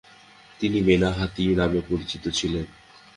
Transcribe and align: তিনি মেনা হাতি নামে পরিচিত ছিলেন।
তিনি 0.59 0.79
মেনা 0.81 1.09
হাতি 1.11 1.43
নামে 1.55 1.79
পরিচিত 1.89 2.23
ছিলেন। 2.29 2.65